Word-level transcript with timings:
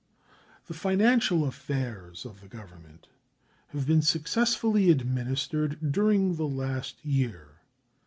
The 0.65 0.73
financial 0.73 1.45
affairs 1.45 2.25
of 2.25 2.41
the 2.41 2.47
Government 2.47 3.07
have 3.67 3.85
been 3.85 4.01
successfully 4.01 4.89
administered 4.89 5.91
during 5.91 6.37
the 6.37 6.47
last 6.47 7.05
year. 7.05 7.59